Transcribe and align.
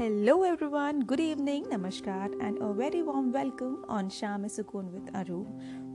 Hello 0.00 0.34
everyone, 0.44 1.02
good 1.04 1.20
evening 1.20 1.66
नमस्कार 1.72 2.38
and 2.42 2.60
a 2.62 2.66
very 2.66 3.00
warm 3.02 3.30
welcome 3.30 3.74
on 3.90 4.08
शाम 4.08 4.46
सुकून 4.46 4.86
with 4.88 5.10
अरू 5.14 5.36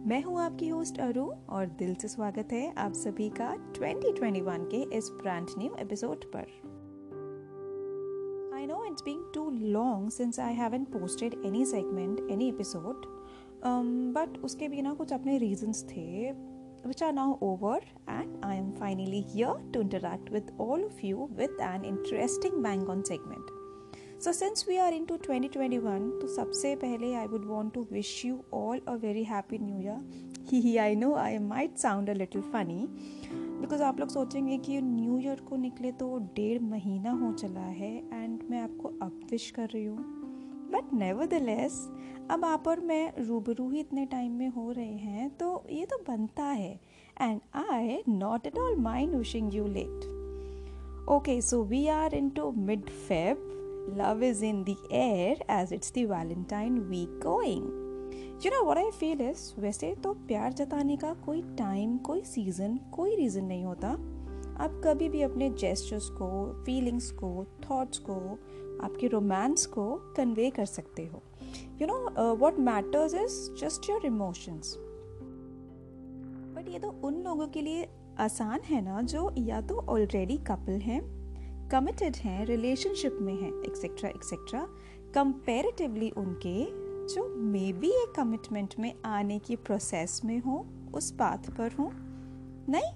मैं 0.09 0.21
हूँ 0.23 0.39
आपकी 0.41 0.67
होस्ट 0.67 0.99
अरू 0.99 1.23
और 1.49 1.65
दिल 1.79 1.95
से 1.95 2.07
स्वागत 2.07 2.51
है 2.51 2.73
आप 2.77 2.93
सभी 2.93 3.29
का 3.29 3.49
2021 3.73 4.67
के 4.73 4.97
इस 4.97 5.09
ब्रांड 5.11 5.47
न्यू 5.57 5.71
एपिसोड 5.79 6.25
पर। 6.35 6.51
I 8.57 8.65
know 8.65 8.83
it's 8.85 9.03
being 9.03 9.23
too 9.33 9.49
long 9.51 10.09
since 10.09 10.39
I 10.39 10.53
haven't 10.53 10.87
posted 10.87 11.41
any 11.45 11.65
segment 11.65 12.31
any 12.31 12.49
episode 12.49 13.05
but 14.17 14.37
उसके 14.43 14.67
भी 14.67 14.81
ना 14.81 14.93
कुछ 14.93 15.13
अपने 15.13 15.37
रीजंस 15.37 15.83
थे 15.83 16.33
which 16.87 17.01
are 17.01 17.13
now 17.13 17.29
over 17.41 17.77
and 18.07 18.43
I 18.43 18.55
am 18.55 18.71
finally 18.79 19.21
here 19.33 19.57
to 19.73 19.81
interact 19.81 20.29
with 20.29 20.55
all 20.59 20.85
of 20.85 21.05
you 21.09 21.29
with 21.41 21.67
an 21.73 21.91
interesting 21.95 22.61
bang 22.61 22.89
on 22.95 23.03
segment. 23.03 23.54
So, 24.17 24.31
since 24.31 24.65
we 24.65 24.79
are 24.79 24.91
into 24.93 25.17
2021 25.17 26.03
तो 26.19 26.27
सबसे 26.35 26.75
पहले 26.75 27.13
I 27.15 27.27
would 27.27 27.45
want 27.45 27.73
to 27.73 27.81
wish 27.91 28.11
you 28.25 28.35
all 28.51 28.79
a 28.87 28.97
very 28.97 29.23
happy 29.31 29.57
new 29.59 29.79
year. 29.85 29.97
ही 30.49 30.59
ही 30.61 30.75
I 30.77 30.95
know 30.95 31.13
I 31.15 31.37
might 31.37 31.77
sound 31.77 32.09
a 32.09 32.13
little 32.13 32.43
funny 32.53 32.77
because 33.61 33.81
आप 33.83 33.99
लोग 33.99 34.09
सोचेंगे 34.09 34.57
कि 34.57 34.79
new 34.81 35.17
year 35.19 35.39
को 35.39 35.55
निकले 35.55 35.91
तो 35.91 36.17
डेढ़ 36.35 36.61
महीना 36.61 37.11
हो 37.11 37.31
चला 37.33 37.65
है 37.79 37.91
एंड 38.13 38.43
मैं 38.51 38.61
आपको 38.61 38.89
अब 39.01 39.19
विश 39.31 39.49
कर 39.51 39.69
रही 39.69 39.85
हूँ. 39.85 39.97
बट 40.71 40.93
नेवर 40.93 41.25
द 41.25 41.41
लेस 41.43 41.79
अब 42.31 42.45
आप 42.45 42.67
और 42.67 42.79
मैं 42.79 43.25
रूबरू 43.27 43.69
ही 43.69 43.79
इतने 43.79 44.05
टाइम 44.05 44.31
में 44.31 44.47
हो 44.47 44.71
रहे 44.71 44.85
हैं 44.85 45.29
तो 45.37 45.63
ये 45.71 45.85
तो 45.85 45.97
बनता 46.07 46.43
है. 46.43 46.79
And 47.21 47.41
I 47.55 48.01
not 48.09 48.47
at 48.47 48.57
all 48.59 48.75
mind 48.75 49.15
wishing 49.15 49.55
you 49.55 49.67
late 49.67 50.13
okay 51.09 51.39
so 51.41 51.61
we 51.63 51.87
are 51.87 52.15
into 52.29 52.51
mid 52.51 52.89
Feb 52.89 53.51
love 53.87 54.23
is 54.23 54.41
in 54.41 54.63
the 54.63 54.77
air 54.91 55.35
as 55.47 55.71
it's 55.71 55.91
the 55.91 56.05
valentine 56.05 56.89
week 56.89 57.19
going. 57.19 57.65
You 58.41 58.51
know, 58.51 58.63
what 58.63 58.77
i 58.77 58.89
feel 58.91 59.21
is, 59.21 59.53
वैसे 59.59 59.93
तो 60.03 60.13
प्यार 60.27 60.53
जताने 60.53 60.97
का 60.97 61.13
कोई 61.25 61.41
time 61.57 61.97
कोई 61.97 62.21
season 62.21 62.77
कोई 62.93 63.15
reason 63.15 63.45
नहीं 63.45 63.63
होता। 63.65 63.89
आप 64.63 64.81
कभी 64.85 65.09
भी 65.09 65.21
अपने 65.21 65.49
जेस्टर्स 65.49 66.09
को 66.09 66.29
फीलिंग्स 66.65 67.09
को 67.11 67.45
थॉट्स 67.63 67.97
को, 67.97 68.15
आपके 68.85 69.07
रोमांस 69.07 69.65
को 69.65 69.91
कन्वे 70.17 70.49
कर 70.49 70.65
सकते 70.65 71.05
हो। 71.05 71.21
You 71.81 71.87
know 71.87 72.35
what 72.35 72.59
matters 72.59 73.13
is 73.13 73.65
just 73.65 73.89
your 73.89 74.05
emotions 74.05 74.75
but 76.55 76.69
ये 76.69 76.79
तो 76.79 76.89
उन 77.03 77.21
लोगों 77.23 77.47
के 77.47 77.61
लिए 77.61 77.87
आसान 78.19 78.59
है 78.65 78.81
ना, 78.81 79.01
जो 79.01 79.33
या 79.37 79.61
तो 79.61 79.79
ऑलरेडी 79.89 80.37
कपल 80.37 80.79
हैं 80.79 81.01
कमिटेड 81.71 82.15
हैं 82.15 82.45
रिलेशनशिप 82.45 83.17
में 83.21 83.33
हैं 83.33 83.63
एक्सेट्रा 83.63 84.09
एक्सेट्रा 84.09 84.67
कंपेरेटिवली 85.15 86.09
उनके, 86.09 86.65
जो 87.13 87.35
मे 87.35 87.73
बी 87.73 87.87
एक 87.87 88.13
कमिटमेंट 88.15 88.73
में 88.79 88.93
आने 89.05 89.39
की 89.39 89.55
प्रोसेस 89.55 90.21
में 90.25 90.39
हो, 90.39 90.65
उस 90.93 91.11
पाथ 91.11 91.37
पर 91.37 91.71
हो, 91.71 91.91
नहीं? 92.69 92.91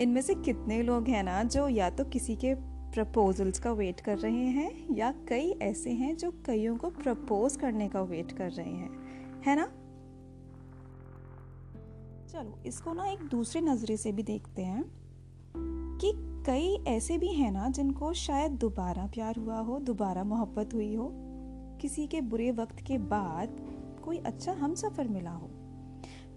इनमें 0.00 0.22
से 0.22 0.34
कितने 0.34 0.82
लोग 0.82 1.08
हैं 1.08 1.22
ना, 1.22 1.42
जो 1.42 1.68
या 1.68 1.90
तो 1.90 2.04
किसी 2.04 2.36
के 2.36 2.54
प्रपोजल्स 2.92 3.58
का 3.58 3.72
वेट 3.72 4.00
कर 4.00 4.18
रहे 4.18 4.46
हैं, 4.46 4.94
या 4.94 5.14
कई 5.28 5.50
ऐसे 5.50 5.90
हैं 5.90 6.16
जो 6.16 6.30
कईयों 6.46 6.76
को 6.76 6.90
प्रपोज 6.90 7.56
करने 7.56 7.88
का 7.88 8.02
वेट 8.02 8.32
कर 8.32 8.50
रहे 8.50 8.70
हैं, 8.70 8.90
है 9.46 9.56
ना? 9.56 9.66
चलो, 12.28 12.62
इसको 12.66 12.92
ना 12.92 13.06
एक 13.06 13.18
दूसरे 13.18 13.60
नज़रे 13.60 13.96
से 13.96 14.12
भी 14.12 14.22
देखते 14.22 14.62
हैं 14.62 14.84
कि 15.98 16.29
कई 16.46 16.84
ऐसे 16.88 17.18
भी 17.18 17.28
हैं 17.28 17.50
ना 17.52 17.68
जिनको 17.68 18.12
शायद 18.12 18.52
दोबारा 18.52 19.06
प्यार 19.06 19.36
हुआ 19.36 19.58
हो, 19.58 19.78
दोबारा 19.78 20.24
मोहब्बत 20.24 20.74
हुई 20.74 20.94
हो। 20.94 21.10
किसी 21.80 22.06
के 22.06 22.20
बुरे 22.20 22.50
वक्त 22.50 22.80
के 22.80 22.98
बाद 22.98 23.56
कोई 24.04 24.18
अच्छा 24.18 24.52
हम 24.52 24.74
सफ़र 24.74 25.08
मिला 25.08 25.30
हो। 25.30 25.50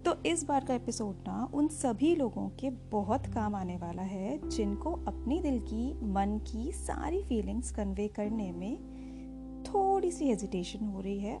तो 0.04 0.14
इस 0.26 0.44
बार 0.44 0.64
का 0.64 0.74
एपिसोड 0.74 1.14
ना 1.28 1.50
उन 1.54 1.68
सभी 1.68 2.14
लोगों 2.16 2.48
के 2.48 2.70
बहुत 2.70 3.26
काम 3.26 3.54
आने 3.54 3.76
वाला 3.76 4.02
है 4.02 4.48
जिनको 4.48 4.92
अपनी 4.92 5.40
दिल 5.40 5.58
की, 5.60 5.92
मन 5.94 6.40
की 6.46 6.72
सारी 6.72 7.22
फीलिंग्स 7.22 7.70
कन्वे 7.70 8.08
करने 8.08 8.52
में 8.52 8.76
थोड़ी 9.66 10.10
सी 10.10 10.28
हेजिटेशन 10.28 10.86
हो 10.86 11.00
रही 11.00 11.18
है। 11.18 11.38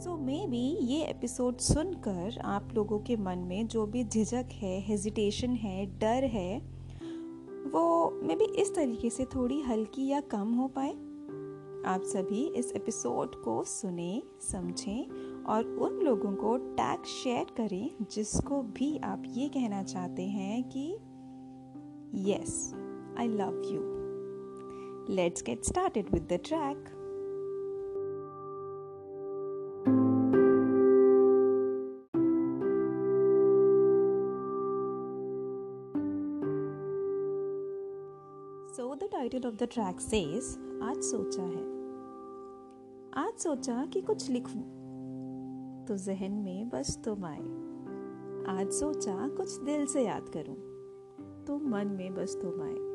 सो 0.00 0.16
मे 0.16 0.46
बी 0.46 0.64
ये 0.86 1.04
एपिसोड 1.04 1.58
सुनकर 1.58 2.38
आप 2.44 2.68
लोगों 2.74 2.98
के 2.98 3.16
मन 3.16 3.38
में 3.38 3.66
जो 3.66 3.86
भी 3.86 4.04
झिझक 4.04 4.48
है 4.52 4.80
हेजिटेशन 4.80 5.50
है, 5.50 5.86
डर 5.98 6.24
है 6.24 6.77
वो 7.72 8.10
मे 8.22 8.36
बी 8.36 8.44
इस 8.44 8.74
तरीके 8.74 9.10
से 9.10 9.24
थोड़ी 9.24 9.60
हल्की 9.60 10.06
या 10.06 10.20
कम 10.20 10.54
हो 10.54 10.68
पाए। 10.68 10.92
आप 11.86 12.02
सभी 12.02 12.46
इस 12.46 12.72
एपिसोड 12.72 13.42
को 13.42 13.64
सुने, 13.64 14.22
समझें 14.40 15.10
और 15.44 15.64
उन 15.64 15.92
लोगों 15.92 16.32
को 16.32 16.56
टैग 16.56 17.04
शेयर 17.04 17.44
करें 17.56 17.90
जिसको 18.10 18.62
भी 18.62 18.98
आप 18.98 19.22
ये 19.26 19.48
कहना 19.48 19.82
चाहते 19.82 20.22
हैं 20.22 20.64
कि 20.68 20.92
yes 22.14 22.74
I 23.18 23.28
love 23.28 23.62
you 23.64 23.80
let's 25.14 25.42
get 25.42 25.64
started 25.64 26.06
with 26.12 26.22
the 26.22 26.40
track 26.44 26.97
title 39.12 39.48
of 39.48 39.54
the 39.54 39.62
track 39.62 40.00
says 40.00 40.44
आज 40.82 41.02
सोचा 41.02 41.42
है। 41.42 41.62
आज 43.26 43.38
सोचा 43.38 43.86
कि 43.86 44.00
कुछ 44.00 44.30
लिखूं। 44.30 44.60
तो 45.84 45.96
जहन 45.96 46.32
में 46.32 46.68
बस 46.68 47.02
तुम 47.04 47.24
आए। 47.24 47.38
आज 48.58 48.72
सोचा 48.72 49.28
कुछ 49.28 49.60
दिल 49.60 49.86
से 49.86 50.06
याद 50.06 50.28
करूँ। 50.28 50.54
तो 51.44 51.58
मन 51.58 51.86
में 51.86 52.14
बस 52.14 52.38
तुम 52.42 52.62
आए। 52.62 52.88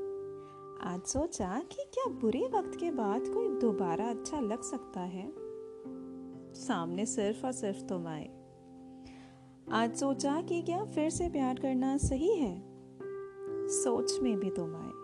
आज 0.93 1.03
सोचा 1.03 1.59
कि 1.59 1.83
क्या 1.93 2.13
बुरे 2.13 2.49
वक्त 2.53 2.79
के 2.79 2.91
बाद 2.91 3.27
कोई 3.27 3.59
दोबारा 3.59 4.09
अच्छा 4.09 4.39
लग 4.39 4.61
सकता 4.61 4.99
है। 4.99 5.33
सामने 6.53 7.05
सिर्फ़ 7.05 7.45
और 7.45 7.51
सिर्फ़ 7.51 7.85
तुम 7.85 8.07
आए। 8.07 8.29
आज 9.71 9.95
सोचा 9.95 10.41
कि 10.41 10.61
क्या 10.61 10.85
फिर 10.85 11.09
से 11.09 11.29
प्यार 11.29 11.59
करना 11.59 11.97
सही 11.97 12.35
है। 12.35 12.63
सोच 13.67 14.19
में 14.19 14.39
भी 14.39 14.49
तुम 14.49 14.75
आए। 14.75 15.02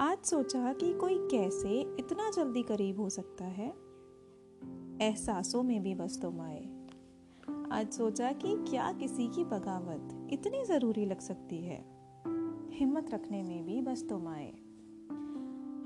आज 0.00 0.18
सोचा 0.18 0.72
कि 0.72 0.92
कोई 0.92 1.18
कैसे 1.18 1.96
इतना 1.98 2.30
जल्दी 2.30 2.62
करीब 2.62 3.00
हो 3.00 3.08
सकता 3.10 3.44
है? 3.44 3.68
एहसासों 5.02 5.62
में 5.62 5.82
भी 5.82 5.94
बस 5.94 6.22
तुम 6.22 6.40
आए 6.40 6.86
आज 7.72 7.92
सोचा 7.92 8.32
कि 8.32 8.56
क्या 8.70 8.92
किसी 8.92 9.28
की 9.28 9.44
बगावत 9.44 10.28
इतनी 10.32 10.64
ज़रूरी 10.64 11.06
लग 11.06 11.20
सकती 11.20 11.64
है? 11.64 11.84
हिम्मत 12.72 13.10
रखने 13.10 13.42
में 13.42 13.64
भी 13.64 13.80
बस 13.82 14.08
तुम 14.08 14.28
आए 14.28 14.52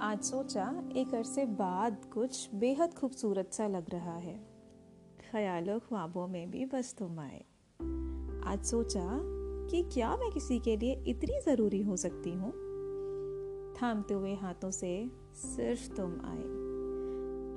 आज 0.01 0.23
सोचा 0.23 0.89
एक 0.97 1.15
अरसे 1.15 1.47
बाद 1.47 2.05
कुछ 2.15 2.55
बेहद 2.55 2.95
खूबसूरत 2.95 3.53
सा 3.53 3.69
लग 3.69 3.91
रहा 3.91 4.17
है। 4.17 4.47
ख्यालों 5.31 5.79
ख्वाबों 5.79 6.29
में 6.29 6.51
भी 6.51 6.65
बस 6.65 6.95
तुम 6.99 7.21
आए 7.21 7.45
आज 8.45 8.65
सोचा 8.65 9.19
कि 9.69 9.83
क्या 9.83 10.17
मैं 10.17 10.31
किसी 10.31 10.59
के 10.59 10.77
लिए 10.77 11.05
इतनी 11.07 11.41
ज़रूरी 11.41 11.83
हो 11.83 11.97
सकती 11.97 12.31
हूँ? 12.31 12.70
थामते 13.75 14.15
हुए 14.15 14.35
हाथों 14.35 14.71
से 14.71 15.11
सिर्फ़ 15.35 15.97
तुम 15.97 16.13
आए। 16.25 16.43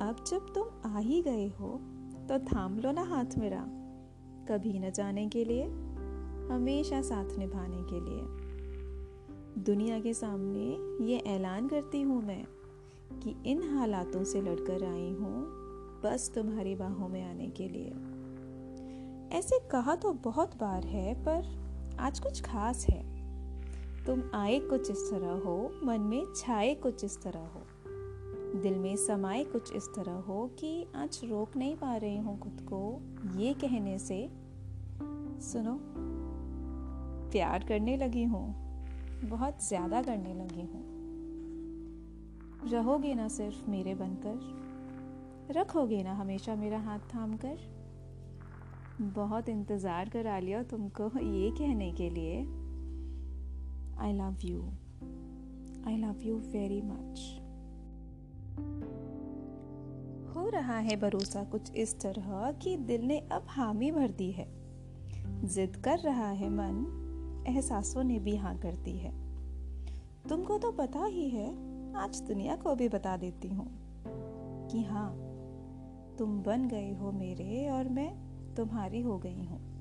अब 0.08 0.24
जब 0.28 0.54
तुम 0.54 0.92
आ 0.92 1.00
ही 1.00 1.22
गए 1.22 1.48
हो 1.48 1.70
तो 2.30 2.40
थाम 2.40 2.80
लो 2.80 2.92
ना 2.92 3.04
हाथ 3.04 3.38
मेरा। 3.38 3.66
कभी 4.50 4.80
न 4.80 4.92
जाने 4.92 5.28
के 5.30 5.46
लिए, 5.46 5.64
हमेशा 6.52 7.02
साथ 7.02 7.38
निभाने 7.38 7.84
के 7.84 8.00
लिए। 8.00 9.64
दुनिया 9.64 10.00
के 10.00 10.14
सामने 10.14 11.06
ये 11.06 11.18
ऐलान 11.18 11.68
करती 11.68 12.02
हूँ 12.02 12.22
मैं 12.24 12.44
कि 13.20 13.36
इन 13.46 13.64
हालातों 13.64 14.24
से 14.24 14.42
लड़कर 14.42 14.84
आई 14.84 15.14
हूँ 15.14 15.46
बस 16.04 16.32
तुम्हारी 16.36 16.76
बाहों 16.76 17.08
में 17.08 17.24
आने 17.24 17.48
के 17.48 17.68
लिए। 17.68 17.94
ऐसे 19.38 19.60
कहा 19.72 19.96
तो 19.96 20.14
बहुत 20.14 20.58
बार 20.58 20.84
है, 20.84 21.14
पर 21.14 21.98
आज 22.00 22.20
कुछ 22.20 22.42
खास 22.42 22.86
है। 22.90 23.13
तुम 24.06 24.22
आए 24.34 24.60
कुछ 24.60 24.90
इस 24.92 25.10
तरह 25.12 25.32
हो, 25.46 25.72
मन 25.84 26.02
में 26.02 26.34
छाए 26.36 26.74
कुछ 26.76 27.04
इस 27.04 27.22
तरह 27.22 27.40
हो। 27.40 27.62
दिल 28.62 28.78
में 28.78 28.96
समाए 28.96 29.44
कुछ 29.44 29.72
इस 29.74 29.88
तरह 29.96 30.14
हो 30.22 30.46
कि 30.60 30.72
आज 30.96 31.20
रोक 31.24 31.56
नहीं 31.58 31.76
पा 31.76 31.96
रही 31.98 32.18
हूँ 32.18 32.38
खुद 32.40 32.60
को, 32.70 32.80
ये 33.38 33.54
कहने 33.54 33.98
से। 34.00 34.18
सुनो, 35.44 35.78
प्यार 37.32 37.64
करने 37.64 37.96
लगी 37.98 38.24
हूँ, 38.24 38.44
बहुत 39.26 39.64
ज़्यादा 39.68 40.02
करने 40.02 40.34
लगी 40.34 40.62
हूँ। 40.62 40.84
रहोगे 42.72 43.14
ना 43.14 43.28
सिर्फ़ 43.28 43.70
मेरे 43.70 43.96
बनकर, 43.96 44.36
रखोगे 45.52 46.02
ना 46.04 46.14
हमेशा 46.14 46.56
मेरा 46.56 46.80
हाथ 46.80 47.00
थाम 47.16 47.36
कर 47.36 47.58
बहुत 49.02 49.50
इंतज़ार 49.50 50.10
करा 50.10 50.38
लिया 50.40 50.64
तुमको 50.64 51.04
ये 51.20 51.50
कहने 51.52 51.92
के 51.92 52.10
लिए। 52.10 52.46
I 54.02 54.06
love 54.06 54.42
you. 54.46 54.60
I 55.88 55.98
love 56.00 56.22
you 56.26 56.38
very 56.52 56.82
much. 56.82 57.20
हो 60.36 60.50
रहा 60.50 60.78
है 60.78 60.96
भरोसा 60.96 61.44
कुछ 61.44 61.72
इस 61.76 62.00
तरह 62.00 62.52
कि 62.52 62.78
दिल 62.78 63.02
ने 63.02 63.20
अब 63.20 63.46
हामी 63.50 63.92
भर 63.92 64.12
दी 64.12 64.32
है 64.32 64.48
जिद 65.44 65.76
कर 65.76 66.00
रहा 66.00 66.30
है 66.30 66.50
मन, 66.50 67.00
एहसासों 67.48 68.04
ने 68.04 68.20
भी 68.20 68.36
हाँ 68.36 68.58
करती 68.58 68.98
है 68.98 69.12
तुमको 70.30 70.58
तो 70.58 70.72
पता 70.72 71.06
ही 71.06 71.30
है, 71.30 71.50
आज 71.96 72.22
दुनिया 72.22 72.56
को 72.56 72.76
भी 72.76 72.90
बता 72.90 73.18
देती 73.18 73.48
हूँ 73.48 73.68
कि 74.72 74.84
हाँ 74.84 75.12
तुम 76.18 76.44
बन 76.44 76.68
गए 76.68 76.94
हो 76.94 77.12
मेरे 77.12 77.70
और 77.70 77.90
मैं 77.90 78.16
तुम्हारी 78.56 79.02
हो 79.02 79.18
गई 79.18 79.44
हूँ 79.44 79.73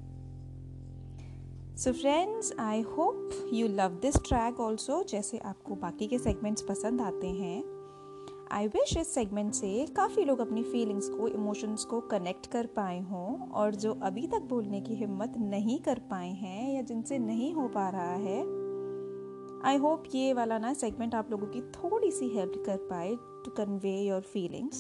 so 1.77 1.93
friends 1.93 2.53
I 2.59 2.81
hope 2.81 3.31
you 3.53 3.69
love 3.69 3.91
this 3.91 4.17
track 4.17 4.61
also 4.61 5.03
जैसे 5.03 5.39
आपको 5.39 5.75
बाकी 5.75 6.07
के 6.07 6.19
सेगमेंट्स 6.19 6.63
पसंद 6.63 7.01
आते 7.01 7.27
हैं। 7.27 7.65
आई 8.51 8.67
विश 8.67 8.97
इस 8.97 9.15
सेगमेंट 9.15 9.55
से 9.55 9.87
काफ़ी 9.97 10.25
लोग 10.25 10.39
अपनी 10.39 10.63
फीलिंग्स 10.63 11.09
को 11.09 11.29
इमोशंस 11.29 11.85
को 11.85 12.01
कनेक्ट 12.01 12.47
कर 12.47 12.67
पाए 12.67 13.01
हों 13.01 13.51
और 13.51 13.75
जो 13.75 13.93
अभी 14.03 14.27
तक 14.27 14.43
बोलने 14.43 14.81
की 14.81 14.95
हिम्मत 14.95 15.35
नहीं 15.37 15.79
कर 15.79 15.99
पाए 15.99 16.31
हैं 16.31 16.75
या 16.75 16.83
जिनसे 16.83 17.19
नहीं 17.19 17.55
हो 17.55 17.69
पा 17.69 17.89
रहा 17.89 18.15
है 18.15 18.41
आई 19.65 19.77
होप 19.77 20.05
ये 20.15 20.33
वाला 20.33 20.59
ना 20.59 20.75
सेगमेंट 20.75 21.15
आप 21.15 21.31
लोगों 21.31 21.47
की 21.47 21.61
थोड़ी 21.61 22.11
सी 22.11 22.29
हेल्प 22.29 22.63
कर 22.67 22.77
पाए 22.77 23.15
to 23.45 23.51
convey 23.51 24.01
your 24.01 24.21
feelings 24.21 24.77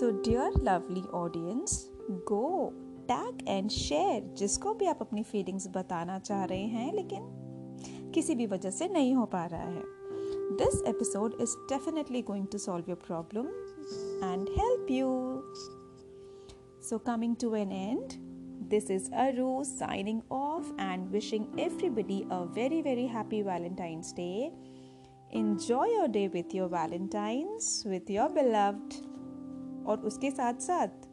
so 0.00 0.10
dear 0.10 0.62
lovely 0.62 1.02
audience 1.14 1.90
go 2.10 2.72
tag 3.10 3.48
and 3.48 3.70
share 3.70 4.34
जिसको 4.38 4.74
भी 4.74 4.86
आप 4.86 4.98
अपनी 5.00 5.22
फीलिंग्स 5.22 5.68
बताना 5.68 6.18
चाह 6.18 6.44
रहे 6.44 6.66
हैं, 6.66 6.92
लेकिन 6.92 8.10
किसी 8.14 8.34
भी 8.34 8.46
वजह 8.46 8.70
से 8.70 8.88
नहीं 8.88 9.14
हो 9.14 9.24
पा 9.26 9.44
रहा 9.46 9.62
है। 9.62 9.82
This 10.56 10.82
episode 10.88 11.34
is 11.40 11.56
definitely 11.68 12.22
going 12.22 12.46
to 12.46 12.58
solve 12.58 12.84
your 12.88 12.98
problem 13.06 13.46
and 14.24 14.48
help 14.58 14.90
you 14.90 15.08
so 16.88 16.98
coming 16.98 17.36
to 17.36 17.54
an 17.54 17.72
end 17.72 18.12
this 18.68 18.90
is 18.90 19.10
Aru 19.12 19.64
signing 19.64 20.20
off 20.32 20.72
and 20.80 21.08
wishing 21.08 21.60
everybody 21.60 22.20
a 22.32 22.40
very 22.56 22.82
very 22.82 23.06
happy 23.06 23.42
Valentine's 23.42 24.12
day 24.16 24.30
enjoy 25.34 25.94
your 25.94 26.08
day 26.08 26.26
with 26.28 26.54
your 26.54 26.68
valentines 26.68 27.82
with 27.86 28.10
your 28.10 28.32
beloved 28.32 28.94
और 29.86 30.00
उसके 30.00 30.30
साथ 30.30 30.60
साथ 30.60 31.07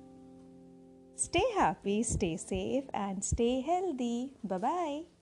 stay 1.16 1.46
happy, 1.56 2.04
stay 2.04 2.38
safe, 2.38 2.86
and 2.94 3.24
stay 3.24 3.62
healthy. 3.62 4.32
Bye 4.44 4.58
bye. 4.58 5.15